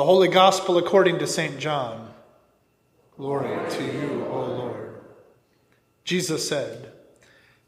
The 0.00 0.06
Holy 0.06 0.28
Gospel 0.28 0.78
according 0.78 1.18
to 1.18 1.26
St. 1.26 1.58
John. 1.58 2.14
Glory 3.18 3.68
to 3.68 3.84
you, 3.84 4.24
O 4.30 4.46
Lord. 4.46 4.94
Jesus 6.04 6.48
said, 6.48 6.90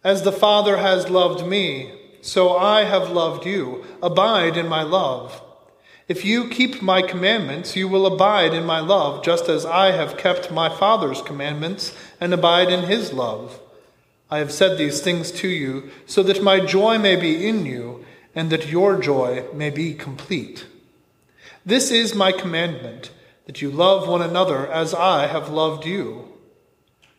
As 0.02 0.22
the 0.22 0.32
Father 0.32 0.78
has 0.78 1.10
loved 1.10 1.46
me, 1.46 1.92
so 2.22 2.56
I 2.56 2.84
have 2.84 3.10
loved 3.10 3.44
you. 3.44 3.84
Abide 4.02 4.56
in 4.56 4.66
my 4.66 4.82
love. 4.82 5.42
If 6.08 6.24
you 6.24 6.48
keep 6.48 6.80
my 6.80 7.02
commandments, 7.02 7.76
you 7.76 7.86
will 7.86 8.06
abide 8.06 8.54
in 8.54 8.64
my 8.64 8.80
love, 8.80 9.22
just 9.22 9.50
as 9.50 9.66
I 9.66 9.90
have 9.90 10.16
kept 10.16 10.50
my 10.50 10.70
Father's 10.70 11.20
commandments 11.20 11.94
and 12.18 12.32
abide 12.32 12.70
in 12.70 12.84
his 12.84 13.12
love. 13.12 13.60
I 14.30 14.38
have 14.38 14.52
said 14.52 14.78
these 14.78 15.02
things 15.02 15.30
to 15.32 15.48
you, 15.48 15.90
so 16.06 16.22
that 16.22 16.42
my 16.42 16.60
joy 16.60 16.96
may 16.96 17.16
be 17.16 17.46
in 17.46 17.66
you, 17.66 18.06
and 18.34 18.48
that 18.48 18.68
your 18.68 18.98
joy 18.98 19.44
may 19.52 19.68
be 19.68 19.92
complete. 19.92 20.64
This 21.64 21.92
is 21.92 22.12
my 22.12 22.32
commandment, 22.32 23.12
that 23.46 23.62
you 23.62 23.70
love 23.70 24.08
one 24.08 24.20
another 24.20 24.66
as 24.66 24.92
I 24.92 25.28
have 25.28 25.48
loved 25.48 25.86
you. 25.86 26.28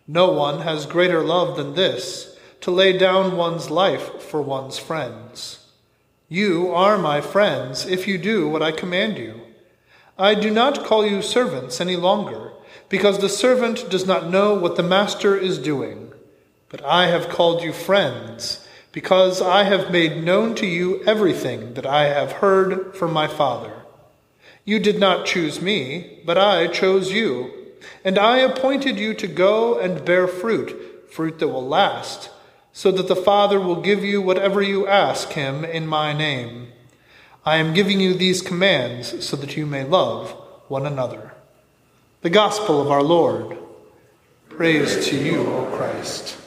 No 0.06 0.34
one 0.34 0.64
has 0.64 0.86
greater 0.86 1.22
love 1.24 1.56
than 1.56 1.76
this, 1.76 2.38
to 2.60 2.70
lay 2.70 2.98
down 2.98 3.38
one's 3.38 3.70
life 3.70 4.22
for 4.22 4.42
one's 4.42 4.78
friends. 4.78 5.66
You 6.28 6.74
are 6.74 6.98
my 6.98 7.22
friends 7.22 7.86
if 7.86 8.06
you 8.06 8.18
do 8.18 8.50
what 8.50 8.62
I 8.62 8.74
command 8.74 9.18
you. 9.18 9.40
I 10.18 10.36
do 10.36 10.52
not 10.52 10.84
call 10.84 11.06
you 11.06 11.22
servants 11.22 11.80
any 11.80 11.96
longer, 11.96 12.52
because 12.90 13.20
the 13.20 13.30
servant 13.30 13.90
does 13.90 14.06
not 14.06 14.30
know 14.30 14.56
what 14.56 14.76
the 14.76 14.84
master 14.84 15.38
is 15.38 15.58
doing. 15.58 16.12
But 16.68 16.84
I 16.84 17.08
have 17.08 17.30
called 17.30 17.64
you 17.64 17.72
friends, 17.72 18.68
because 18.92 19.42
I 19.42 19.64
have 19.64 19.90
made 19.90 20.22
known 20.22 20.54
to 20.56 20.66
you 20.66 21.02
everything 21.06 21.76
that 21.76 21.86
I 21.86 22.10
have 22.10 22.34
heard 22.34 22.94
from 22.98 23.14
my 23.14 23.30
Father. 23.30 23.83
You 24.66 24.80
did 24.80 25.00
not 25.00 25.26
choose 25.26 25.62
me, 25.62 26.20
but 26.26 26.38
I 26.38 26.68
chose 26.68 27.12
you. 27.12 27.52
And 28.06 28.18
I 28.18 28.38
appointed 28.38 28.98
you 28.98 29.14
to 29.16 29.28
go 29.28 29.78
and 29.78 30.06
bear 30.06 30.28
fruit, 30.28 31.12
fruit 31.12 31.40
that 31.40 31.50
will 31.50 31.68
last, 31.68 32.30
so 32.72 32.92
that 32.92 33.08
the 33.08 33.16
Father 33.16 33.60
will 33.60 33.82
give 33.82 34.04
you 34.04 34.22
whatever 34.22 34.62
you 34.62 34.88
ask 34.88 35.34
him 35.34 35.66
in 35.66 35.86
my 35.86 36.14
name. 36.14 36.70
I 37.46 37.58
am 37.58 37.74
giving 37.74 38.00
you 38.00 38.14
these 38.14 38.42
commands 38.42 39.26
so 39.26 39.36
that 39.38 39.58
you 39.58 39.66
may 39.66 39.84
love 39.84 40.32
one 40.70 40.86
another. 40.86 41.34
The 42.22 42.30
Gospel 42.30 42.82
of 42.82 42.90
our 42.90 43.04
Lord. 43.04 43.58
Praise 44.48 45.08
to 45.08 45.18
you, 45.18 45.46
O 45.46 45.66
Christ. 45.76 46.38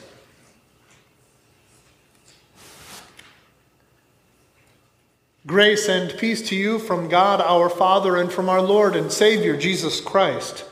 Grace 5.47 5.87
and 5.87 6.15
peace 6.17 6.41
to 6.49 6.57
you 6.57 6.77
from 6.77 7.07
God 7.07 7.39
our 7.39 7.69
Father 7.69 8.17
and 8.17 8.29
from 8.29 8.49
our 8.49 8.61
Lord 8.61 8.97
and 8.97 9.09
Savior 9.09 9.55
Jesus 9.55 10.01
Christ. 10.01 10.65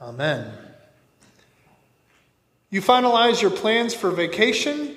Amen. 0.00 0.50
You 2.70 2.80
finalize 2.80 3.42
your 3.42 3.50
plans 3.50 3.92
for 3.92 4.10
vacation, 4.10 4.96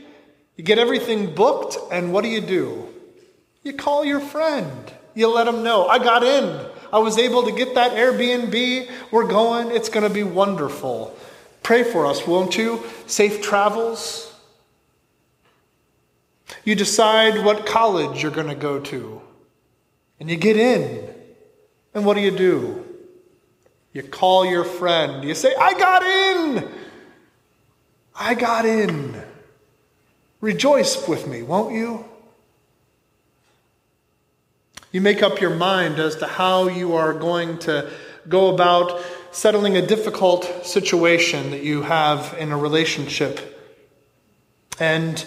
you 0.56 0.64
get 0.64 0.80
everything 0.80 1.36
booked, 1.36 1.78
and 1.92 2.14
what 2.14 2.24
do 2.24 2.30
you 2.30 2.40
do? 2.40 2.88
You 3.64 3.74
call 3.74 4.06
your 4.06 4.22
friend. 4.22 4.94
You 5.14 5.28
let 5.28 5.44
them 5.44 5.62
know, 5.62 5.88
I 5.88 6.00
got 6.00 6.24
in. 6.24 6.66
I 6.94 7.00
was 7.00 7.18
able 7.18 7.44
to 7.44 7.52
get 7.52 7.76
that 7.76 7.92
Airbnb. 7.92 8.90
We're 9.12 9.28
going. 9.28 9.72
It's 9.72 9.90
going 9.90 10.08
to 10.08 10.14
be 10.14 10.24
wonderful. 10.24 11.14
Pray 11.64 11.84
for 11.84 12.06
us, 12.06 12.26
won't 12.26 12.58
you? 12.58 12.82
Safe 13.08 13.42
travels. 13.42 14.31
You 16.64 16.76
decide 16.76 17.44
what 17.44 17.66
college 17.66 18.22
you're 18.22 18.32
going 18.32 18.48
to 18.48 18.56
go 18.56 18.80
to, 18.80 19.22
and 20.20 20.30
you 20.30 20.38
get 20.38 20.58
in. 20.58 21.10
And 21.94 22.06
what 22.06 22.16
do 22.16 22.22
you 22.22 22.32
do? 22.32 22.86
You 23.94 24.04
call 24.04 24.46
your 24.46 24.64
friend. 24.64 25.24
You 25.24 25.36
say, 25.36 25.54
I 25.56 25.74
got 25.74 26.04
in! 26.04 26.72
I 28.16 28.34
got 28.36 28.66
in. 28.66 29.22
Rejoice 30.40 31.08
with 31.08 31.28
me, 31.28 31.44
won't 31.44 31.74
you? 31.74 32.06
You 34.92 35.02
make 35.02 35.24
up 35.24 35.40
your 35.40 35.56
mind 35.56 36.00
as 36.00 36.18
to 36.18 36.28
how 36.28 36.68
you 36.68 36.96
are 36.96 37.14
going 37.14 37.60
to 37.60 37.90
go 38.28 38.54
about 38.54 39.02
settling 39.32 39.78
a 39.78 39.86
difficult 39.86 40.66
situation 40.66 41.52
that 41.52 41.64
you 41.64 41.82
have 41.82 42.36
in 42.38 42.52
a 42.52 42.58
relationship. 42.58 43.58
And 44.80 45.24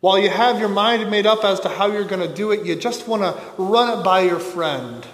while 0.00 0.18
you 0.18 0.28
have 0.28 0.58
your 0.58 0.68
mind 0.68 1.10
made 1.10 1.26
up 1.26 1.44
as 1.44 1.60
to 1.60 1.68
how 1.68 1.86
you're 1.86 2.04
going 2.04 2.26
to 2.26 2.34
do 2.34 2.52
it, 2.52 2.64
you 2.66 2.76
just 2.76 3.08
want 3.08 3.22
to 3.22 3.62
run 3.62 3.98
it 3.98 4.02
by 4.02 4.20
your 4.20 4.38
friend 4.38 5.06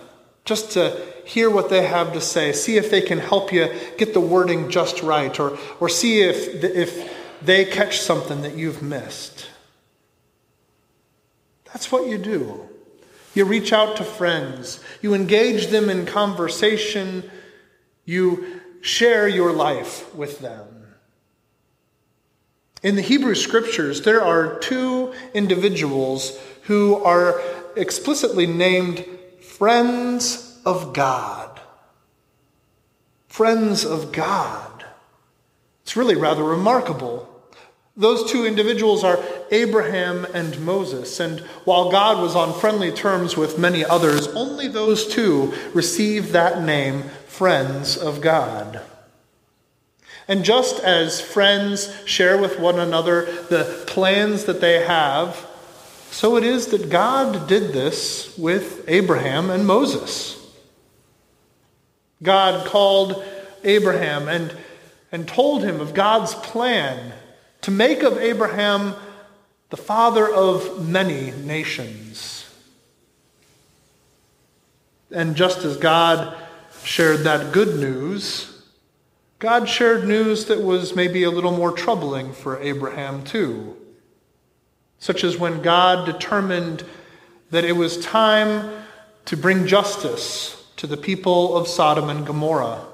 just 0.45 0.73
to 0.73 1.01
hear 1.25 1.49
what 1.49 1.71
they 1.71 1.87
have 1.87 2.13
to 2.13 2.21
say, 2.21 2.53
see 2.53 2.77
if 2.77 2.91
they 2.91 3.01
can 3.01 3.19
help 3.19 3.53
you 3.53 3.73
get 3.97 4.13
the 4.13 4.21
wording 4.21 4.71
just 4.71 5.03
right, 5.03 5.39
or, 5.39 5.57
or 5.79 5.89
see 5.89 6.21
if, 6.21 6.65
if 6.65 7.15
they 7.41 7.65
catch 7.65 8.01
something 8.01 8.43
that 8.43 8.57
you've 8.57 8.83
missed. 8.83 9.49
That's 11.67 11.91
what 11.93 12.09
you 12.09 12.19
do. 12.19 12.69
You 13.35 13.45
reach 13.45 13.73
out 13.73 13.97
to 13.97 14.05
friends, 14.05 14.83
you 15.01 15.15
engage 15.15 15.69
them 15.69 15.89
in 15.89 16.05
conversation, 16.05 17.31
you 18.05 18.61
share 18.83 19.27
your 19.27 19.53
life 19.53 20.15
with 20.15 20.41
them. 20.41 20.82
In 22.83 22.97
the 22.97 23.03
Hebrew 23.03 23.37
scriptures, 23.37 24.03
there 24.03 24.23
are 24.23 24.59
two 24.59 25.15
individuals 25.35 26.39
who 26.63 26.97
are 27.05 27.41
explicitly 27.77 28.47
named 28.47 29.05
friends 29.41 30.61
of 30.65 30.93
God. 30.93 31.61
Friends 33.29 33.85
of 33.85 34.13
God. 34.13 34.85
It's 35.83 35.97
really 35.97 36.17
rather 36.17 36.43
remarkable. 36.43 37.29
Those 37.97 38.31
two 38.31 38.47
individuals 38.47 39.05
are 39.05 39.23
Abraham 39.51 40.25
and 40.35 40.59
Moses, 40.65 41.21
and 41.21 41.41
while 41.65 41.91
God 41.91 42.23
was 42.23 42.35
on 42.35 42.59
friendly 42.59 42.91
terms 42.91 43.37
with 43.37 43.59
many 43.59 43.85
others, 43.85 44.29
only 44.29 44.67
those 44.67 45.07
two 45.07 45.53
received 45.75 46.31
that 46.31 46.63
name, 46.63 47.03
friends 47.27 47.97
of 47.97 48.21
God. 48.21 48.81
And 50.29 50.45
just 50.45 50.81
as 50.81 51.21
friends 51.21 51.93
share 52.07 52.39
with 52.39 52.59
one 52.59 52.79
another 52.79 53.25
the 53.49 53.85
plans 53.87 54.45
that 54.45 54.61
they 54.61 54.85
have, 54.85 55.47
so 56.11 56.37
it 56.37 56.45
is 56.45 56.69
that 56.69 56.91
God 56.91 57.49
did 57.49 57.73
this 57.73 58.37
with 58.37 58.85
Abraham 58.87 59.51
and 59.51 59.67
Moses. 59.67 60.39
God 62.23 62.67
called 62.67 63.25
Abraham 63.65 64.29
and, 64.29 64.55
and 65.11 65.27
told 65.27 65.65
him 65.65 65.81
of 65.81 65.95
God's 65.95 66.35
plan 66.35 67.13
to 67.63 67.71
make 67.71 68.03
of 68.03 68.19
Abraham 68.19 68.95
the 69.71 69.77
father 69.77 70.29
of 70.29 70.87
many 70.87 71.31
nations. 71.31 72.47
And 75.11 75.35
just 75.35 75.65
as 75.65 75.77
God 75.77 76.37
shared 76.85 77.21
that 77.21 77.53
good 77.53 77.79
news, 77.81 78.52
God 79.43 79.69
shared 79.69 80.07
news 80.07 80.45
that 80.45 80.61
was 80.61 80.95
maybe 80.95 81.25
a 81.25 81.31
little 81.31 81.51
more 81.51 81.73
troubling 81.73 82.33
for 82.33 82.63
Abraham, 82.63 83.25
too, 83.25 83.77
such 85.01 85.25
as 85.25 85.37
when 85.37 85.63
God 85.63 86.07
determined 86.07 86.85
that 87.51 87.65
it 87.65 87.73
was 87.73 87.99
time 88.07 88.71
to 89.25 89.37
bring 89.37 89.67
justice 89.67 90.65
to 90.77 90.87
the 90.87 90.97
people 90.97 91.57
of 91.57 91.67
Sodom 91.67 92.09
and 92.09 92.25
Gomorrah, 92.25 92.85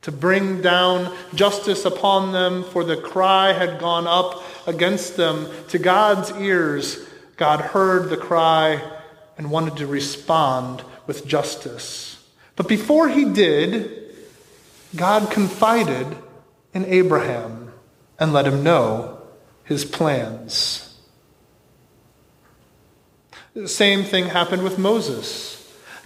to 0.00 0.10
bring 0.10 0.62
down 0.62 1.14
justice 1.34 1.84
upon 1.84 2.32
them, 2.32 2.64
for 2.64 2.82
the 2.82 2.96
cry 2.96 3.52
had 3.52 3.78
gone 3.78 4.06
up 4.06 4.42
against 4.66 5.18
them 5.18 5.46
to 5.68 5.78
God's 5.78 6.30
ears. 6.40 7.06
God 7.36 7.60
heard 7.60 8.08
the 8.08 8.16
cry 8.16 8.82
and 9.36 9.50
wanted 9.50 9.76
to 9.76 9.86
respond 9.86 10.82
with 11.06 11.26
justice. 11.26 12.26
But 12.56 12.66
before 12.66 13.10
he 13.10 13.26
did, 13.26 14.04
God 14.96 15.30
confided 15.30 16.16
in 16.72 16.84
Abraham 16.86 17.72
and 18.18 18.32
let 18.32 18.46
him 18.46 18.62
know 18.62 19.20
his 19.64 19.84
plans. 19.84 20.82
The 23.54 23.68
same 23.68 24.04
thing 24.04 24.26
happened 24.26 24.62
with 24.62 24.78
Moses. 24.78 25.54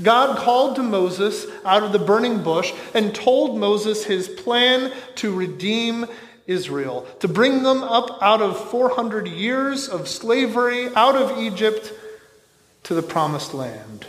God 0.02 0.38
called 0.38 0.76
to 0.76 0.82
Moses 0.82 1.46
out 1.64 1.82
of 1.82 1.92
the 1.92 1.98
burning 1.98 2.42
bush 2.42 2.72
and 2.94 3.14
told 3.14 3.58
Moses 3.58 4.04
his 4.04 4.28
plan 4.28 4.92
to 5.16 5.34
redeem 5.34 6.06
Israel, 6.46 7.06
to 7.20 7.28
bring 7.28 7.62
them 7.62 7.82
up 7.82 8.18
out 8.22 8.40
of 8.40 8.70
400 8.70 9.28
years 9.28 9.88
of 9.88 10.08
slavery 10.08 10.88
out 10.94 11.16
of 11.16 11.38
Egypt 11.38 11.92
to 12.84 12.94
the 12.94 13.02
promised 13.02 13.52
land. 13.52 14.06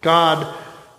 God 0.00 0.54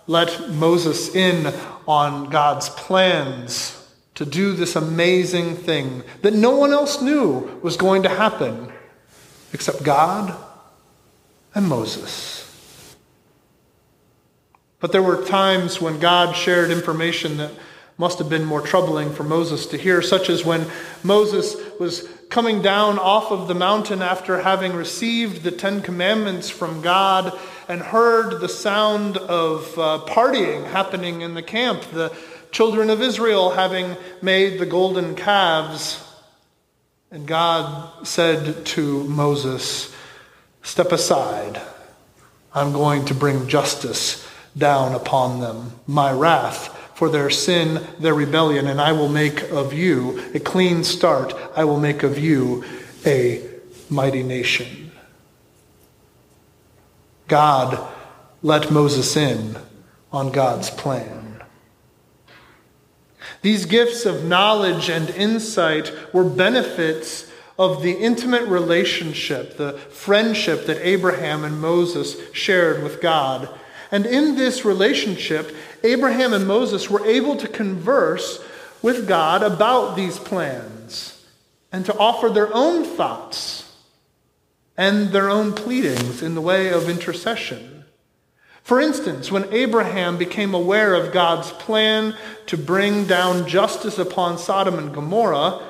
let 0.06 0.50
Moses 0.50 1.14
in 1.14 1.52
on 1.86 2.30
God's 2.30 2.68
plans 2.68 3.72
to 4.14 4.24
do 4.24 4.54
this 4.54 4.76
amazing 4.76 5.56
thing 5.56 6.02
that 6.22 6.34
no 6.34 6.56
one 6.56 6.72
else 6.72 7.02
knew 7.02 7.60
was 7.62 7.76
going 7.76 8.02
to 8.04 8.08
happen 8.08 8.72
except 9.52 9.82
God 9.82 10.34
and 11.54 11.68
Moses. 11.68 12.36
But 14.80 14.92
there 14.92 15.02
were 15.02 15.24
times 15.24 15.80
when 15.80 15.98
God 15.98 16.36
shared 16.36 16.70
information 16.70 17.38
that 17.38 17.52
must 17.98 18.18
have 18.18 18.28
been 18.28 18.44
more 18.44 18.60
troubling 18.60 19.10
for 19.10 19.22
Moses 19.22 19.66
to 19.66 19.78
hear, 19.78 20.02
such 20.02 20.28
as 20.28 20.44
when 20.44 20.66
Moses 21.02 21.56
was 21.80 22.06
coming 22.28 22.60
down 22.60 22.98
off 22.98 23.30
of 23.32 23.48
the 23.48 23.54
mountain 23.54 24.02
after 24.02 24.42
having 24.42 24.74
received 24.74 25.42
the 25.42 25.50
Ten 25.50 25.80
Commandments 25.80 26.50
from 26.50 26.82
God 26.82 27.38
and 27.68 27.80
heard 27.80 28.40
the 28.40 28.48
sound 28.48 29.16
of 29.16 29.78
uh, 29.78 30.04
partying 30.06 30.64
happening 30.66 31.22
in 31.22 31.34
the 31.34 31.42
camp, 31.42 31.82
the 31.92 32.14
children 32.52 32.90
of 32.90 33.02
Israel 33.02 33.50
having 33.50 33.96
made 34.22 34.58
the 34.58 34.66
golden 34.66 35.14
calves. 35.14 36.02
And 37.10 37.26
God 37.26 38.06
said 38.06 38.66
to 38.66 39.04
Moses, 39.04 39.94
Step 40.62 40.92
aside. 40.92 41.60
I'm 42.54 42.72
going 42.72 43.04
to 43.06 43.14
bring 43.14 43.48
justice 43.48 44.26
down 44.56 44.94
upon 44.94 45.40
them, 45.40 45.72
my 45.86 46.10
wrath 46.10 46.72
for 46.94 47.10
their 47.10 47.28
sin, 47.28 47.86
their 47.98 48.14
rebellion, 48.14 48.66
and 48.66 48.80
I 48.80 48.92
will 48.92 49.10
make 49.10 49.42
of 49.50 49.74
you 49.74 50.18
a 50.34 50.40
clean 50.40 50.82
start. 50.82 51.34
I 51.54 51.64
will 51.64 51.78
make 51.78 52.02
of 52.02 52.18
you 52.18 52.64
a 53.04 53.46
mighty 53.90 54.22
nation. 54.22 54.85
God 57.28 57.92
let 58.42 58.70
Moses 58.70 59.16
in 59.16 59.56
on 60.12 60.30
God's 60.30 60.70
plan. 60.70 61.42
These 63.42 63.66
gifts 63.66 64.06
of 64.06 64.24
knowledge 64.24 64.88
and 64.88 65.10
insight 65.10 65.92
were 66.12 66.24
benefits 66.24 67.30
of 67.58 67.82
the 67.82 67.92
intimate 67.92 68.46
relationship, 68.48 69.56
the 69.56 69.72
friendship 69.72 70.66
that 70.66 70.86
Abraham 70.86 71.44
and 71.44 71.60
Moses 71.60 72.16
shared 72.32 72.82
with 72.82 73.00
God. 73.00 73.48
And 73.90 74.04
in 74.04 74.36
this 74.36 74.64
relationship, 74.64 75.54
Abraham 75.82 76.32
and 76.32 76.46
Moses 76.46 76.90
were 76.90 77.06
able 77.06 77.36
to 77.36 77.48
converse 77.48 78.42
with 78.82 79.08
God 79.08 79.42
about 79.42 79.96
these 79.96 80.18
plans 80.18 81.24
and 81.72 81.84
to 81.86 81.96
offer 81.96 82.28
their 82.28 82.52
own 82.52 82.84
thoughts 82.84 83.65
and 84.76 85.08
their 85.08 85.30
own 85.30 85.52
pleadings 85.52 86.22
in 86.22 86.34
the 86.34 86.40
way 86.40 86.68
of 86.68 86.88
intercession. 86.88 87.84
For 88.62 88.80
instance, 88.80 89.30
when 89.30 89.52
Abraham 89.52 90.18
became 90.18 90.52
aware 90.52 90.94
of 90.94 91.12
God's 91.12 91.52
plan 91.52 92.16
to 92.46 92.58
bring 92.58 93.06
down 93.06 93.46
justice 93.46 93.96
upon 93.96 94.38
Sodom 94.38 94.78
and 94.78 94.92
Gomorrah, 94.92 95.62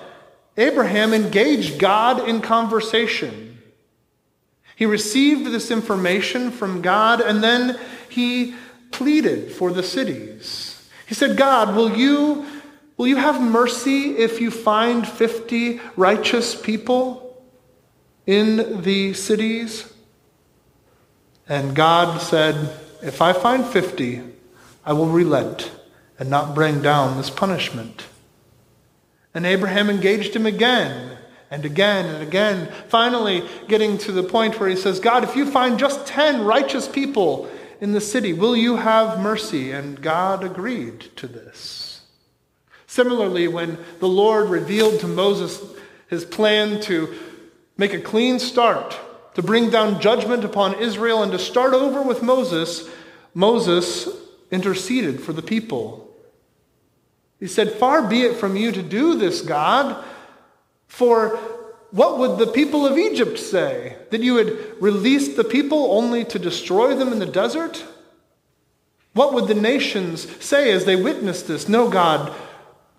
Abraham 0.57 1.13
engaged 1.13 1.79
God 1.79 2.27
in 2.27 2.41
conversation. 2.41 3.59
He 4.77 4.87
received 4.87 5.53
this 5.53 5.71
information 5.71 6.51
from 6.51 6.81
God 6.81 7.21
and 7.21 7.45
then 7.45 7.79
he 8.09 8.55
pleaded 8.93 9.53
for 9.53 9.71
the 9.71 9.83
cities. 9.83 10.89
He 11.07 11.15
said, 11.15 11.37
God, 11.37 11.77
will 11.77 11.95
you, 11.95 12.47
will 12.97 13.07
you 13.07 13.17
have 13.17 13.41
mercy 13.41 14.17
if 14.17 14.41
you 14.41 14.51
find 14.51 15.07
50 15.07 15.81
righteous 15.97 16.55
people 16.59 17.26
in 18.27 18.83
the 18.83 19.15
cities? 19.15 19.93
And 21.49 21.75
God 21.75 22.21
said, 22.21 22.77
If 23.03 23.23
I 23.23 23.33
find 23.33 23.65
50, 23.65 24.23
I 24.85 24.93
will 24.93 25.07
relent 25.07 25.71
and 26.19 26.29
not 26.29 26.55
bring 26.55 26.83
down 26.83 27.17
this 27.17 27.31
punishment. 27.31 28.07
And 29.33 29.47
Abraham 29.47 29.91
engaged 29.91 30.35
him 30.35 30.47
again 30.47 31.19
and 31.51 31.65
again 31.65 32.07
and 32.07 32.23
again, 32.23 32.73
finally 32.89 33.49
getting 33.69 33.99
to 33.99 34.13
the 34.13 34.23
point 34.23 34.59
where 34.59 34.69
he 34.69 34.77
says, 34.77 34.99
God, 34.99 35.25
if 35.25 35.37
you 35.37 35.51
find 35.51 35.79
just 35.79 36.07
10 36.07 36.45
righteous 36.45 36.89
people 36.89 37.49
in 37.81 37.93
the 37.93 38.01
city. 38.01 38.33
Will 38.33 38.57
you 38.57 38.77
have 38.77 39.21
mercy? 39.21 39.73
And 39.73 40.01
God 40.01 40.45
agreed 40.45 41.01
to 41.17 41.27
this. 41.27 42.03
Similarly, 42.87 43.49
when 43.49 43.79
the 43.99 44.09
Lord 44.09 44.49
revealed 44.49 45.01
to 45.01 45.09
Moses 45.09 45.63
his 46.09 46.25
plan 46.25 46.81
to 46.83 47.15
make 47.77 47.93
a 47.93 48.01
clean 48.01 48.39
start, 48.39 48.99
to 49.35 49.43
bring 49.43 49.71
down 49.71 50.01
judgment 50.01 50.45
upon 50.45 50.75
Israel, 50.81 51.23
and 51.23 51.33
to 51.33 51.39
start 51.39 51.75
over 51.75 52.03
with 52.03 52.23
Moses, 52.23 52.89
Moses 53.35 54.09
interceded 54.51 55.21
for 55.21 55.33
the 55.33 55.43
people. 55.43 56.03
He 57.39 57.47
said, 57.47 57.73
Far 57.73 58.09
be 58.09 58.23
it 58.23 58.37
from 58.37 58.57
you 58.57 58.73
to 58.73 58.83
do 58.83 59.15
this, 59.15 59.43
God, 59.43 60.03
for 60.87 61.37
what 61.91 62.19
would 62.19 62.39
the 62.39 62.47
people 62.47 62.87
of 62.87 62.99
Egypt 62.99 63.39
say? 63.39 63.97
That 64.11 64.23
you 64.23 64.37
had 64.37 64.81
released 64.81 65.37
the 65.37 65.45
people 65.45 65.93
only 65.93 66.25
to 66.25 66.39
destroy 66.39 66.95
them 66.95 67.13
in 67.13 67.19
the 67.19 67.27
desert? 67.27 67.85
What 69.13 69.33
would 69.33 69.49
the 69.49 69.55
nations 69.55 70.27
say 70.45 70.73
as 70.73 70.85
they 70.85 70.97
witnessed 70.97 71.49
this? 71.49 71.69
No, 71.69 71.89
God, 71.89 72.35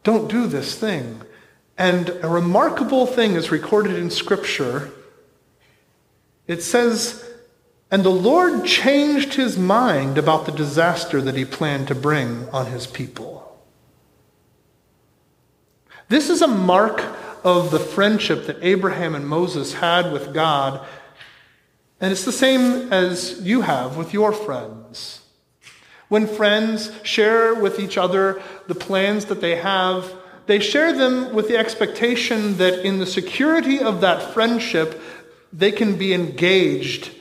don't 0.03 0.29
do 0.29 0.47
this 0.47 0.75
thing. 0.75 1.21
And 1.77 2.09
a 2.21 2.27
remarkable 2.27 3.05
thing 3.05 3.33
is 3.33 3.51
recorded 3.51 3.95
in 3.95 4.09
Scripture. 4.09 4.91
It 6.47 6.63
says, 6.63 7.23
And 7.91 8.03
the 8.03 8.09
Lord 8.09 8.65
changed 8.65 9.35
his 9.35 9.57
mind 9.57 10.17
about 10.17 10.45
the 10.45 10.51
disaster 10.51 11.21
that 11.21 11.35
he 11.35 11.45
planned 11.45 11.87
to 11.89 11.95
bring 11.95 12.49
on 12.49 12.67
his 12.67 12.87
people. 12.87 13.37
This 16.09 16.29
is 16.29 16.41
a 16.41 16.47
mark 16.47 17.03
of 17.43 17.69
the 17.69 17.79
friendship 17.79 18.47
that 18.47 18.57
Abraham 18.61 19.13
and 19.13 19.27
Moses 19.27 19.73
had 19.73 20.11
with 20.11 20.33
God. 20.33 20.85
And 21.99 22.11
it's 22.11 22.25
the 22.25 22.31
same 22.31 22.91
as 22.91 23.41
you 23.41 23.61
have 23.61 23.97
with 23.97 24.13
your 24.13 24.31
friends. 24.31 25.21
When 26.07 26.25
friends 26.25 26.91
share 27.03 27.53
with 27.53 27.79
each 27.79 27.97
other 27.97 28.41
the 28.67 28.75
plans 28.75 29.25
that 29.25 29.41
they 29.41 29.57
have, 29.57 30.13
they 30.47 30.59
share 30.59 30.93
them 30.93 31.33
with 31.33 31.47
the 31.47 31.57
expectation 31.57 32.57
that 32.57 32.85
in 32.85 32.99
the 32.99 33.05
security 33.05 33.79
of 33.79 34.01
that 34.01 34.33
friendship, 34.33 35.01
they 35.53 35.71
can 35.71 35.97
be 35.97 36.13
engaged 36.13 37.11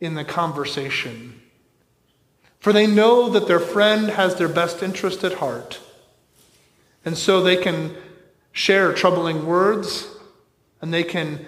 in 0.00 0.14
the 0.14 0.24
conversation. 0.24 1.40
For 2.60 2.72
they 2.72 2.86
know 2.86 3.28
that 3.30 3.46
their 3.46 3.60
friend 3.60 4.10
has 4.10 4.36
their 4.36 4.48
best 4.48 4.82
interest 4.82 5.24
at 5.24 5.34
heart. 5.34 5.80
And 7.04 7.16
so 7.16 7.42
they 7.42 7.56
can 7.56 7.96
share 8.52 8.92
troubling 8.92 9.46
words, 9.46 10.08
and 10.80 10.92
they 10.92 11.04
can 11.04 11.46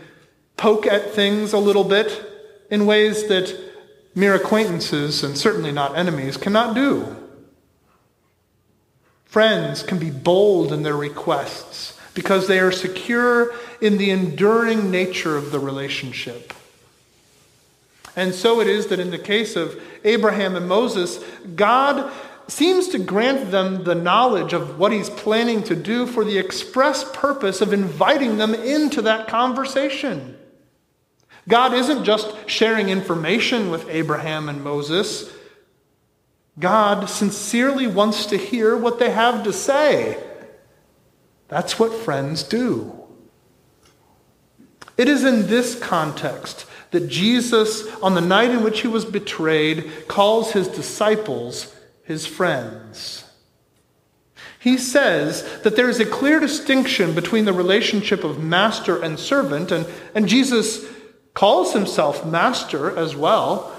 poke 0.57 0.87
at 0.87 1.13
things 1.13 1.53
a 1.53 1.59
little 1.59 1.85
bit 1.85 2.27
in 2.71 2.87
ways 2.87 3.27
that 3.29 3.57
mere 4.15 4.35
acquaintances, 4.35 5.23
and 5.23 5.37
certainly 5.37 5.73
not 5.73 5.97
enemies, 5.97 6.37
cannot 6.37 6.75
do. 6.75 7.17
Friends 9.31 9.85
can 9.85 9.99
be 10.01 10.11
bold 10.11 10.73
in 10.73 10.83
their 10.83 10.97
requests 10.97 11.97
because 12.15 12.49
they 12.49 12.59
are 12.59 12.73
secure 12.73 13.55
in 13.81 13.97
the 13.97 14.11
enduring 14.11 14.91
nature 14.91 15.37
of 15.37 15.53
the 15.53 15.61
relationship. 15.61 16.53
And 18.17 18.35
so 18.35 18.61
it 18.61 18.67
is 18.67 18.89
that 18.89 18.99
in 18.99 19.13
the 19.13 19.19
case 19.19 19.55
of 19.55 19.81
Abraham 20.03 20.57
and 20.57 20.69
Moses, 20.69 21.23
God 21.55 22.13
seems 22.49 22.89
to 22.89 22.99
grant 22.99 23.53
them 23.53 23.85
the 23.85 23.95
knowledge 23.95 24.53
of 24.53 24.81
what 24.81 24.91
he's 24.91 25.09
planning 25.09 25.63
to 25.63 25.77
do 25.77 26.07
for 26.07 26.25
the 26.25 26.37
express 26.37 27.09
purpose 27.13 27.61
of 27.61 27.73
inviting 27.73 28.37
them 28.37 28.53
into 28.53 29.01
that 29.03 29.29
conversation. 29.29 30.37
God 31.47 31.73
isn't 31.73 32.03
just 32.03 32.35
sharing 32.49 32.89
information 32.89 33.71
with 33.71 33.89
Abraham 33.89 34.49
and 34.49 34.65
Moses. 34.65 35.33
God 36.59 37.09
sincerely 37.09 37.87
wants 37.87 38.27
to 38.27 38.37
hear 38.37 38.77
what 38.77 38.99
they 38.99 39.11
have 39.11 39.45
to 39.45 39.53
say. 39.53 40.23
That's 41.49 41.79
what 41.79 41.93
friends 41.93 42.43
do. 42.43 42.97
It 44.97 45.09
is 45.09 45.25
in 45.25 45.47
this 45.47 45.79
context 45.79 46.67
that 46.91 47.09
Jesus, 47.09 47.87
on 47.97 48.15
the 48.15 48.21
night 48.21 48.51
in 48.51 48.63
which 48.63 48.81
he 48.81 48.89
was 48.89 49.05
betrayed, 49.05 50.09
calls 50.09 50.53
his 50.53 50.69
disciples 50.69 51.75
his 52.05 52.27
friends. 52.27 53.25
He 54.59 54.77
says 54.77 55.61
that 55.63 55.75
there 55.77 55.89
is 55.89 56.01
a 56.01 56.07
clear 56.07 56.39
distinction 56.39 57.15
between 57.15 57.47
the 57.47 57.53
relationship 57.53 58.25
of 58.25 58.43
master 58.43 59.01
and 59.01 59.19
servant, 59.19 59.73
and, 59.73 59.87
and 60.15 60.29
Jesus 60.29 60.85
calls 61.33 61.73
himself 61.73 62.27
master 62.27 62.95
as 62.95 63.17
well, 63.17 63.75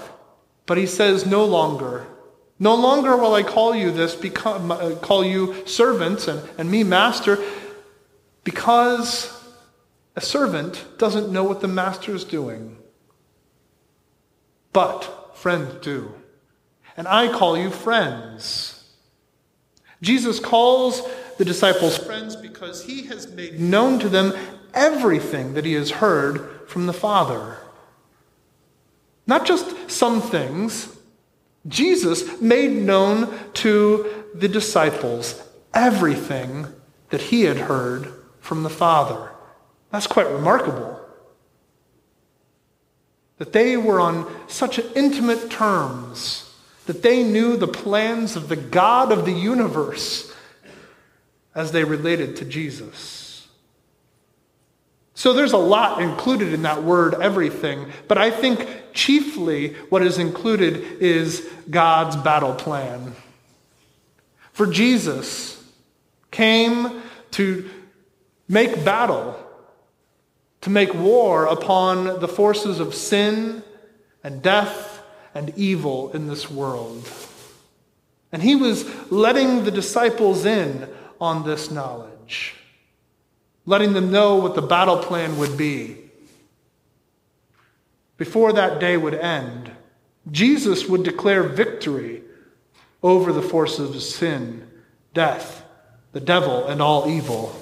but 0.66 0.78
he 0.78 0.86
says, 0.86 1.24
no 1.24 1.44
longer. 1.44 2.06
No 2.62 2.76
longer 2.76 3.16
will 3.16 3.34
I 3.34 3.42
call 3.42 3.74
you 3.74 3.90
this, 3.90 4.14
become, 4.14 4.70
uh, 4.70 4.94
call 5.02 5.24
you 5.24 5.66
servants 5.66 6.28
and, 6.28 6.48
and 6.58 6.70
me 6.70 6.84
master, 6.84 7.38
because 8.44 9.36
a 10.14 10.20
servant 10.20 10.84
doesn't 10.96 11.32
know 11.32 11.42
what 11.42 11.60
the 11.60 11.66
master 11.66 12.14
is 12.14 12.22
doing. 12.22 12.76
But 14.72 15.36
friends 15.36 15.84
do 15.84 16.14
and 16.96 17.08
I 17.08 17.32
call 17.32 17.58
you 17.58 17.70
friends. 17.70 18.84
Jesus 20.00 20.38
calls 20.38 21.02
the 21.38 21.44
disciples 21.44 21.98
friends 21.98 22.36
because 22.36 22.84
he 22.84 23.06
has 23.06 23.26
made 23.32 23.58
known 23.58 23.98
to 23.98 24.08
them 24.08 24.32
everything 24.72 25.54
that 25.54 25.64
he 25.64 25.72
has 25.72 25.90
heard 25.90 26.68
from 26.68 26.86
the 26.86 26.92
Father. 26.92 27.58
Not 29.26 29.46
just 29.46 29.90
some 29.90 30.20
things, 30.20 30.96
Jesus 31.66 32.40
made 32.40 32.72
known 32.72 33.32
to 33.54 34.24
the 34.34 34.48
disciples 34.48 35.40
everything 35.72 36.66
that 37.10 37.20
he 37.20 37.42
had 37.42 37.56
heard 37.56 38.12
from 38.40 38.62
the 38.62 38.70
Father. 38.70 39.30
That's 39.90 40.06
quite 40.06 40.28
remarkable. 40.28 40.98
That 43.38 43.52
they 43.52 43.76
were 43.76 44.00
on 44.00 44.30
such 44.48 44.78
intimate 44.96 45.50
terms, 45.50 46.52
that 46.86 47.02
they 47.02 47.22
knew 47.22 47.56
the 47.56 47.68
plans 47.68 48.36
of 48.36 48.48
the 48.48 48.56
God 48.56 49.12
of 49.12 49.24
the 49.24 49.32
universe 49.32 50.32
as 51.54 51.72
they 51.72 51.84
related 51.84 52.36
to 52.36 52.44
Jesus. 52.44 53.46
So 55.14 55.32
there's 55.32 55.52
a 55.52 55.58
lot 55.58 56.02
included 56.02 56.52
in 56.52 56.62
that 56.62 56.82
word, 56.82 57.14
everything, 57.14 57.92
but 58.08 58.18
I 58.18 58.30
think 58.30 58.66
chiefly 58.92 59.74
what 59.88 60.02
is 60.02 60.18
included 60.18 61.02
is 61.02 61.48
God's 61.70 62.16
battle 62.16 62.54
plan. 62.54 63.14
For 64.52 64.66
Jesus 64.66 65.62
came 66.30 67.02
to 67.32 67.68
make 68.48 68.84
battle, 68.84 69.38
to 70.60 70.70
make 70.70 70.92
war 70.94 71.46
upon 71.46 72.20
the 72.20 72.28
forces 72.28 72.80
of 72.80 72.94
sin 72.94 73.62
and 74.22 74.42
death 74.42 75.02
and 75.34 75.52
evil 75.56 76.12
in 76.12 76.28
this 76.28 76.50
world. 76.50 77.08
And 78.30 78.42
he 78.42 78.54
was 78.54 78.84
letting 79.10 79.64
the 79.64 79.70
disciples 79.70 80.44
in 80.44 80.88
on 81.20 81.44
this 81.44 81.70
knowledge, 81.70 82.54
letting 83.66 83.92
them 83.92 84.10
know 84.10 84.36
what 84.36 84.54
the 84.54 84.62
battle 84.62 84.98
plan 84.98 85.38
would 85.38 85.56
be. 85.56 86.01
Before 88.22 88.52
that 88.52 88.78
day 88.78 88.96
would 88.96 89.14
end, 89.14 89.72
Jesus 90.30 90.86
would 90.86 91.02
declare 91.02 91.42
victory 91.42 92.22
over 93.02 93.32
the 93.32 93.42
forces 93.42 93.96
of 93.96 94.00
sin, 94.00 94.70
death, 95.12 95.64
the 96.12 96.20
devil, 96.20 96.64
and 96.68 96.80
all 96.80 97.10
evil. 97.10 97.52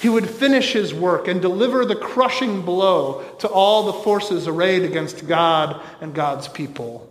He 0.00 0.08
would 0.08 0.26
finish 0.26 0.72
his 0.72 0.94
work 0.94 1.28
and 1.28 1.42
deliver 1.42 1.84
the 1.84 1.96
crushing 1.96 2.62
blow 2.62 3.22
to 3.40 3.48
all 3.48 3.82
the 3.84 4.02
forces 4.02 4.48
arrayed 4.48 4.84
against 4.84 5.28
God 5.28 5.82
and 6.00 6.14
God's 6.14 6.48
people. 6.48 7.06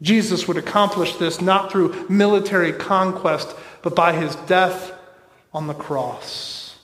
Jesus 0.00 0.46
would 0.46 0.58
accomplish 0.58 1.16
this 1.16 1.40
not 1.40 1.72
through 1.72 2.06
military 2.08 2.72
conquest, 2.72 3.52
but 3.82 3.96
by 3.96 4.12
his 4.12 4.36
death 4.46 4.92
on 5.52 5.66
the 5.66 5.74
cross. 5.74 6.78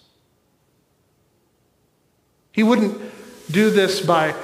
He 2.51 2.65
wouldn't 2.65 3.01
do 3.53 3.71
this 3.71 4.01
by 4.01 4.35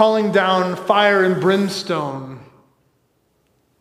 calling 0.00 0.32
down 0.32 0.76
fire 0.76 1.22
and 1.24 1.42
brimstone 1.42 2.40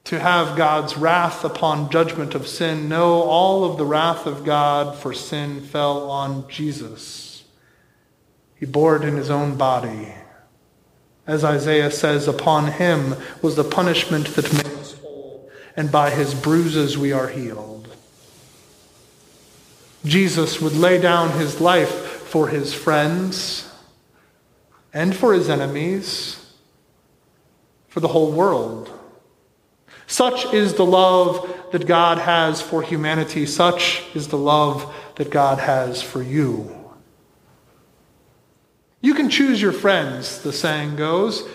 to 0.04 0.20
have 0.20 0.58
God's 0.58 0.98
wrath 0.98 1.46
upon 1.46 1.90
judgment 1.90 2.36
of 2.36 2.46
sin. 2.46 2.90
No, 2.90 3.22
all 3.22 3.64
of 3.64 3.78
the 3.78 3.86
wrath 3.86 4.26
of 4.26 4.44
God 4.44 4.98
for 4.98 5.14
sin 5.14 5.62
fell 5.62 6.12
on 6.12 6.46
Jesus. 6.50 7.46
He 8.58 8.66
bore 8.66 8.98
it 8.98 9.04
in 9.04 9.16
his 9.16 9.30
own 9.30 9.56
body. 9.56 10.14
As 11.26 11.46
Isaiah 11.46 11.90
says, 11.90 12.28
upon 12.28 12.74
him 12.74 13.16
was 13.42 13.56
the 13.56 13.64
punishment 13.64 14.28
that 14.36 14.52
made 14.52 14.78
us 14.78 15.00
whole, 15.00 15.50
and 15.78 15.90
by 15.90 16.10
his 16.10 16.34
bruises 16.34 16.98
we 16.98 17.14
are 17.14 17.30
healed. 17.30 17.88
Jesus 20.04 20.60
would 20.60 20.76
lay 20.76 21.00
down 21.00 21.40
his 21.40 21.62
life 21.62 21.90
for 21.90 22.50
his 22.50 22.74
friends 22.74 23.69
and 24.94 25.16
for 25.16 25.34
his 25.34 25.50
enemies, 25.50 26.54
for 27.88 28.00
the 28.00 28.08
whole 28.08 28.32
world. 28.32 28.92
Such 30.08 30.54
is 30.54 30.74
the 30.74 30.86
love 30.86 31.56
that 31.72 31.86
God 31.86 32.18
has 32.18 32.62
for 32.62 32.82
humanity. 32.82 33.46
Such 33.46 34.04
is 34.16 34.28
the 34.28 34.38
love 34.38 34.94
that 35.16 35.30
God 35.30 35.60
has 35.60 36.02
for 36.02 36.24
you. 36.24 36.76
You 39.02 39.14
can 39.14 39.30
choose 39.30 39.62
your 39.62 39.72
friends, 39.72 40.42
the 40.42 40.52
saying 40.52 40.96
goes, 40.96 41.48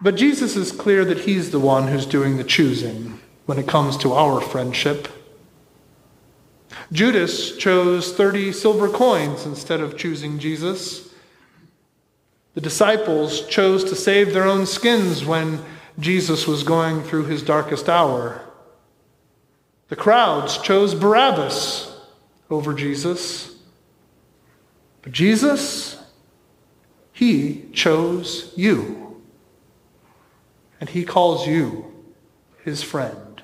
but 0.00 0.14
Jesus 0.14 0.54
is 0.54 0.70
clear 0.70 1.04
that 1.04 1.20
he's 1.20 1.50
the 1.50 1.58
one 1.58 1.88
who's 1.88 2.06
doing 2.06 2.36
the 2.36 2.44
choosing 2.44 3.18
when 3.46 3.58
it 3.58 3.66
comes 3.66 3.96
to 3.98 4.12
our 4.12 4.40
friendship. 4.40 5.08
Judas 6.92 7.56
chose 7.56 8.12
30 8.12 8.52
silver 8.52 8.88
coins 8.88 9.44
instead 9.44 9.80
of 9.80 9.96
choosing 9.96 10.38
Jesus. 10.38 11.07
The 12.58 12.62
disciples 12.62 13.46
chose 13.46 13.84
to 13.84 13.94
save 13.94 14.32
their 14.32 14.42
own 14.42 14.66
skins 14.66 15.24
when 15.24 15.64
Jesus 16.00 16.48
was 16.48 16.64
going 16.64 17.04
through 17.04 17.26
his 17.26 17.40
darkest 17.40 17.88
hour. 17.88 18.44
The 19.90 19.94
crowds 19.94 20.58
chose 20.58 20.92
Barabbas 20.92 21.96
over 22.50 22.74
Jesus. 22.74 23.54
But 25.02 25.12
Jesus, 25.12 26.02
he 27.12 27.66
chose 27.72 28.52
you. 28.56 29.22
And 30.80 30.88
he 30.88 31.04
calls 31.04 31.46
you 31.46 31.94
his 32.64 32.82
friend. 32.82 33.40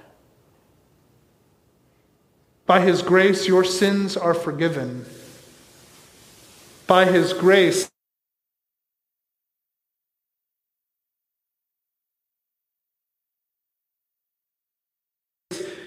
By 2.66 2.80
his 2.80 3.00
grace, 3.00 3.46
your 3.46 3.62
sins 3.62 4.16
are 4.16 4.34
forgiven. 4.34 5.06
By 6.88 7.04
his 7.04 7.32
grace, 7.32 7.88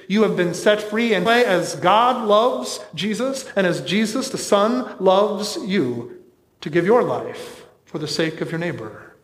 You 0.07 0.23
have 0.23 0.37
been 0.37 0.53
set 0.53 0.81
free, 0.81 1.13
and 1.13 1.27
as 1.27 1.75
God 1.75 2.25
loves 2.25 2.79
Jesus, 2.95 3.45
and 3.55 3.67
as 3.67 3.81
Jesus 3.81 4.29
the 4.29 4.37
Son 4.37 4.95
loves 4.99 5.57
you, 5.65 6.23
to 6.61 6.69
give 6.69 6.85
your 6.85 7.03
life 7.03 7.65
for 7.85 7.99
the 7.99 8.07
sake 8.07 8.41
of 8.41 8.51
your 8.51 8.59
neighbor. 8.59 9.15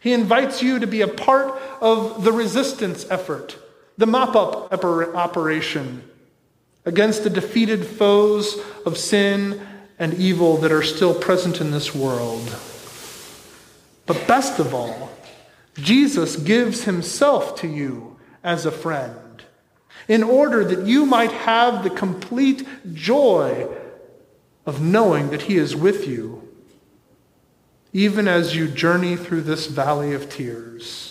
He 0.00 0.12
invites 0.12 0.62
you 0.62 0.78
to 0.78 0.86
be 0.86 1.00
a 1.00 1.08
part 1.08 1.60
of 1.80 2.24
the 2.24 2.32
resistance 2.32 3.06
effort, 3.10 3.56
the 3.96 4.06
mop 4.06 4.34
up 4.34 4.72
operation 4.72 6.08
against 6.84 7.22
the 7.22 7.30
defeated 7.30 7.86
foes 7.86 8.58
of 8.84 8.98
sin 8.98 9.64
and 9.98 10.14
evil 10.14 10.56
that 10.56 10.72
are 10.72 10.82
still 10.82 11.14
present 11.14 11.60
in 11.60 11.70
this 11.70 11.94
world. 11.94 12.56
But 14.06 14.26
best 14.26 14.58
of 14.58 14.74
all, 14.74 15.12
Jesus 15.74 16.34
gives 16.36 16.84
himself 16.84 17.60
to 17.60 17.68
you 17.68 18.16
as 18.42 18.66
a 18.66 18.72
friend 18.72 19.16
in 20.08 20.22
order 20.22 20.64
that 20.64 20.86
you 20.86 21.06
might 21.06 21.32
have 21.32 21.82
the 21.82 21.90
complete 21.90 22.66
joy 22.92 23.68
of 24.66 24.80
knowing 24.80 25.30
that 25.30 25.42
He 25.42 25.56
is 25.56 25.74
with 25.74 26.06
you, 26.06 26.48
even 27.92 28.28
as 28.28 28.54
you 28.54 28.68
journey 28.68 29.16
through 29.16 29.42
this 29.42 29.66
valley 29.66 30.12
of 30.14 30.30
tears. 30.30 31.08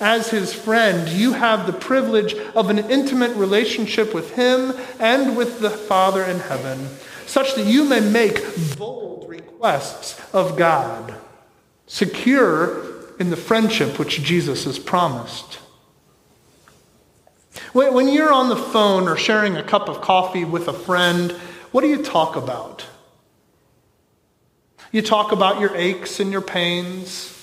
As 0.00 0.30
His 0.30 0.52
friend, 0.52 1.08
you 1.08 1.34
have 1.34 1.66
the 1.66 1.72
privilege 1.72 2.34
of 2.34 2.70
an 2.70 2.78
intimate 2.78 3.36
relationship 3.36 4.14
with 4.14 4.34
Him 4.34 4.74
and 4.98 5.36
with 5.36 5.60
the 5.60 5.70
Father 5.70 6.24
in 6.24 6.40
heaven, 6.40 6.88
such 7.26 7.54
that 7.54 7.66
you 7.66 7.84
may 7.84 8.00
make 8.00 8.42
bold 8.76 9.28
requests 9.28 10.20
of 10.34 10.56
God, 10.56 11.14
secure 11.86 13.16
in 13.18 13.30
the 13.30 13.36
friendship 13.36 13.98
which 13.98 14.22
Jesus 14.22 14.64
has 14.64 14.78
promised. 14.78 15.58
When 17.72 18.08
you're 18.08 18.32
on 18.32 18.50
the 18.50 18.56
phone 18.56 19.08
or 19.08 19.16
sharing 19.16 19.56
a 19.56 19.62
cup 19.62 19.88
of 19.88 20.02
coffee 20.02 20.44
with 20.44 20.68
a 20.68 20.74
friend, 20.74 21.32
what 21.70 21.80
do 21.80 21.88
you 21.88 22.02
talk 22.02 22.36
about? 22.36 22.86
You 24.90 25.00
talk 25.00 25.32
about 25.32 25.58
your 25.58 25.74
aches 25.74 26.20
and 26.20 26.30
your 26.30 26.42
pains, 26.42 27.34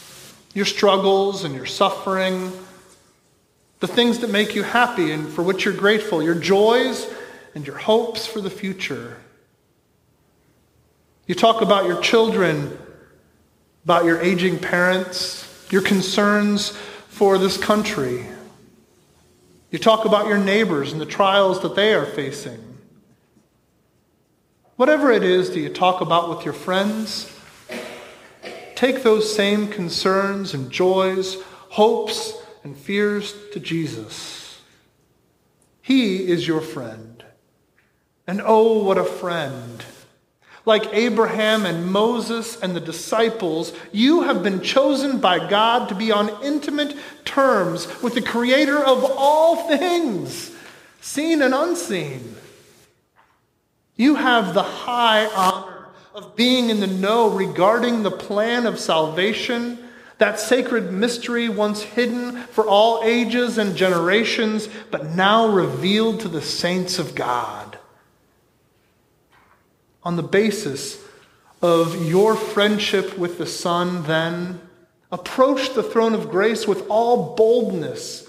your 0.53 0.65
struggles 0.65 1.43
and 1.43 1.55
your 1.55 1.65
suffering, 1.65 2.51
the 3.79 3.87
things 3.87 4.19
that 4.19 4.29
make 4.29 4.53
you 4.53 4.61
happy 4.61 5.11
and 5.11 5.27
for 5.27 5.41
which 5.41 5.65
you're 5.65 5.73
grateful, 5.73 6.21
your 6.21 6.35
joys 6.35 7.11
and 7.55 7.65
your 7.65 7.77
hopes 7.77 8.27
for 8.27 8.39
the 8.39 8.51
future. 8.51 9.17
You 11.25 11.33
talk 11.33 11.63
about 11.63 11.85
your 11.85 11.99
children, 12.01 12.77
about 13.83 14.05
your 14.05 14.21
aging 14.21 14.59
parents, 14.59 15.45
your 15.71 15.81
concerns 15.81 16.69
for 17.07 17.39
this 17.39 17.57
country, 17.57 18.27
you 19.71 19.79
talk 19.79 20.05
about 20.05 20.27
your 20.27 20.37
neighbors 20.37 20.91
and 20.91 20.99
the 20.99 21.05
trials 21.05 21.61
that 21.61 21.75
they 21.75 21.93
are 21.93 22.05
facing. 22.05 22.77
Whatever 24.75 25.11
it 25.11 25.23
is 25.23 25.49
that 25.49 25.59
you 25.59 25.69
talk 25.69 26.01
about 26.01 26.29
with 26.29 26.45
your 26.45 26.53
friends, 26.53 27.31
take 28.75 29.03
those 29.03 29.35
same 29.35 29.67
concerns 29.67 30.53
and 30.53 30.71
joys, 30.71 31.35
hopes 31.69 32.33
and 32.63 32.75
fears 32.75 33.35
to 33.51 33.59
Jesus. 33.59 34.61
He 35.81 36.29
is 36.29 36.47
your 36.47 36.61
friend. 36.61 37.23
And 38.25 38.41
oh, 38.43 38.83
what 38.83 38.97
a 38.97 39.03
friend! 39.03 39.83
Like 40.69 40.93
Abraham 40.93 41.65
and 41.65 41.91
Moses 41.91 42.55
and 42.61 42.75
the 42.75 42.79
disciples, 42.79 43.73
you 43.91 44.21
have 44.21 44.43
been 44.43 44.61
chosen 44.61 45.19
by 45.19 45.49
God 45.49 45.89
to 45.89 45.95
be 45.95 46.11
on 46.11 46.43
intimate 46.43 46.95
terms 47.25 47.87
with 48.03 48.13
the 48.13 48.21
Creator 48.21 48.77
of 48.77 49.03
all 49.03 49.67
things, 49.67 50.51
seen 51.01 51.41
and 51.41 51.55
unseen. 51.55 52.35
You 53.95 54.13
have 54.13 54.53
the 54.53 54.61
high 54.61 55.25
honor 55.33 55.87
of 56.13 56.35
being 56.35 56.69
in 56.69 56.81
the 56.81 56.85
know 56.85 57.31
regarding 57.31 58.03
the 58.03 58.11
plan 58.11 58.67
of 58.67 58.77
salvation, 58.77 59.79
that 60.19 60.39
sacred 60.39 60.93
mystery 60.93 61.49
once 61.49 61.81
hidden 61.81 62.43
for 62.43 62.67
all 62.67 63.01
ages 63.03 63.57
and 63.57 63.75
generations, 63.75 64.69
but 64.91 65.15
now 65.15 65.47
revealed 65.47 66.19
to 66.19 66.27
the 66.27 66.43
saints 66.43 66.99
of 66.99 67.15
God 67.15 67.68
on 70.03 70.15
the 70.15 70.23
basis 70.23 71.03
of 71.61 72.05
your 72.05 72.35
friendship 72.35 73.17
with 73.17 73.37
the 73.37 73.45
Son, 73.45 74.03
then 74.03 74.61
approach 75.11 75.73
the 75.73 75.83
throne 75.83 76.13
of 76.13 76.29
grace 76.29 76.67
with 76.67 76.87
all 76.89 77.35
boldness, 77.35 78.27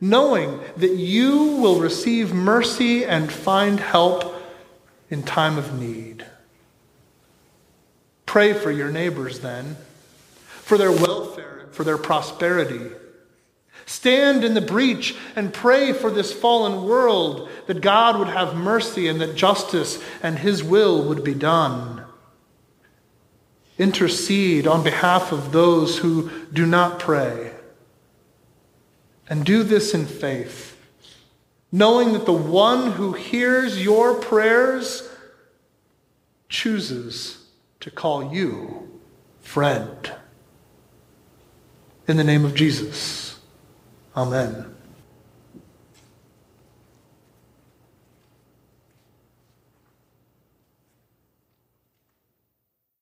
knowing 0.00 0.60
that 0.76 0.94
you 0.94 1.56
will 1.56 1.80
receive 1.80 2.32
mercy 2.32 3.04
and 3.04 3.32
find 3.32 3.80
help 3.80 4.34
in 5.10 5.22
time 5.22 5.58
of 5.58 5.78
need. 5.78 6.24
Pray 8.26 8.52
for 8.52 8.70
your 8.70 8.90
neighbors, 8.90 9.40
then, 9.40 9.76
for 10.46 10.76
their 10.76 10.92
welfare 10.92 11.60
and 11.64 11.72
for 11.72 11.82
their 11.82 11.98
prosperity. 11.98 12.90
Stand 13.88 14.44
in 14.44 14.52
the 14.52 14.60
breach 14.60 15.16
and 15.34 15.50
pray 15.50 15.94
for 15.94 16.10
this 16.10 16.30
fallen 16.30 16.84
world 16.84 17.48
that 17.68 17.80
God 17.80 18.18
would 18.18 18.28
have 18.28 18.54
mercy 18.54 19.08
and 19.08 19.18
that 19.22 19.34
justice 19.34 19.98
and 20.22 20.38
his 20.38 20.62
will 20.62 21.02
would 21.04 21.24
be 21.24 21.32
done. 21.32 22.04
Intercede 23.78 24.66
on 24.66 24.84
behalf 24.84 25.32
of 25.32 25.52
those 25.52 25.96
who 25.96 26.30
do 26.52 26.66
not 26.66 26.98
pray. 26.98 27.54
And 29.26 29.46
do 29.46 29.62
this 29.62 29.94
in 29.94 30.04
faith, 30.04 30.76
knowing 31.72 32.12
that 32.12 32.26
the 32.26 32.32
one 32.34 32.92
who 32.92 33.14
hears 33.14 33.82
your 33.82 34.16
prayers 34.16 35.08
chooses 36.50 37.46
to 37.80 37.90
call 37.90 38.34
you 38.34 39.00
friend. 39.40 40.12
In 42.06 42.18
the 42.18 42.24
name 42.24 42.44
of 42.44 42.54
Jesus. 42.54 43.27
Amen. 44.18 44.77